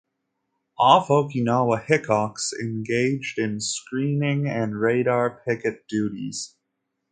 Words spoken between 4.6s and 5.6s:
radar